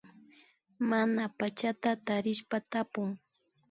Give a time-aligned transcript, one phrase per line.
[0.89, 3.09] Mana pachata tarishpa tapun